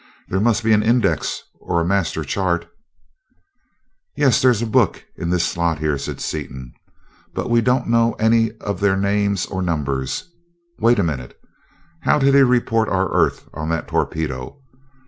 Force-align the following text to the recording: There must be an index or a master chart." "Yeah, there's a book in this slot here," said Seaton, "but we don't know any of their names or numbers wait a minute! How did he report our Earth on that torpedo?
There 0.29 0.41
must 0.41 0.63
be 0.63 0.73
an 0.73 0.81
index 0.81 1.43
or 1.59 1.79
a 1.79 1.85
master 1.85 2.23
chart." 2.23 2.65
"Yeah, 4.17 4.29
there's 4.29 4.59
a 4.63 4.65
book 4.65 5.03
in 5.15 5.29
this 5.29 5.45
slot 5.45 5.77
here," 5.77 5.95
said 5.99 6.19
Seaton, 6.19 6.73
"but 7.35 7.51
we 7.51 7.61
don't 7.61 7.85
know 7.87 8.13
any 8.13 8.49
of 8.61 8.79
their 8.79 8.97
names 8.97 9.45
or 9.45 9.61
numbers 9.61 10.27
wait 10.79 10.97
a 10.97 11.03
minute! 11.03 11.39
How 11.99 12.17
did 12.17 12.33
he 12.33 12.41
report 12.41 12.89
our 12.89 13.13
Earth 13.13 13.47
on 13.53 13.69
that 13.69 13.87
torpedo? 13.87 14.59